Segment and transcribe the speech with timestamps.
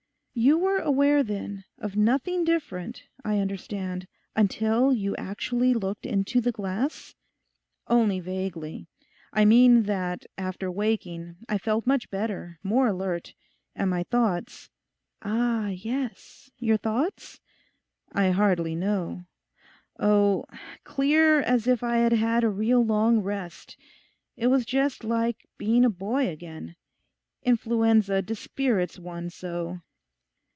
[0.33, 6.53] 'You were aware then of nothing different, I understand, until you actually looked into the
[6.53, 7.13] glass?'
[7.89, 8.87] 'Only vaguely.
[9.33, 13.35] I mean that after waking I felt much better, more alert.
[13.75, 14.69] And my thoughts—'
[15.21, 17.41] 'Ah, yes, your thoughts?'
[18.13, 20.45] 'I hardly know—oh,
[20.85, 23.77] clear as if I had had a real long rest.
[24.37, 26.77] It was just like being a boy again.
[27.43, 29.81] Influenza dispirits one so.